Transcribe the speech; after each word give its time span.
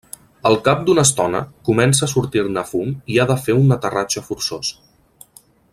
Al 0.49 0.55
cap 0.67 0.79
d'una 0.87 1.03
estona, 1.07 1.41
comença 1.69 2.03
a 2.07 2.11
sortir-ne 2.15 2.63
fum 2.71 2.97
i 3.17 3.19
ha 3.25 3.29
de 3.33 3.39
fer 3.45 3.59
un 3.61 3.77
aterratge 3.77 4.25
forçós. 4.31 4.73